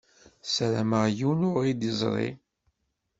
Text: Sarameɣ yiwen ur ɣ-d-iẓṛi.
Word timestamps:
Sarameɣ 0.55 1.05
yiwen 1.17 1.47
ur 1.49 1.55
ɣ-d-iẓṛi. 1.67 2.29